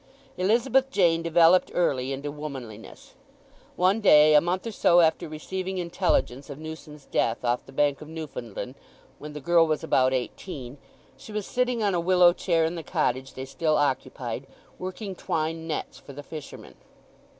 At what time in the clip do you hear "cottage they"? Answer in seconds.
12.81-13.45